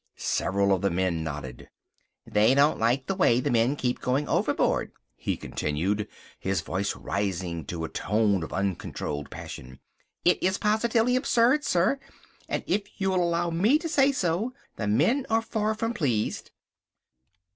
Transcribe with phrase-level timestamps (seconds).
[0.17, 1.69] Several of the men nodded.
[2.25, 6.07] "They don't like the way the men keep going overboard," he continued,
[6.39, 9.79] his voice rising to a tone of uncontrolled passion.
[10.25, 11.99] "It is positively absurd, sir,
[12.49, 16.49] and if you will allow me to say so, the men are far from pleased."